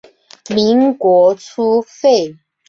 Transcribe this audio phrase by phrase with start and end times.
[0.49, 2.35] 民国初废。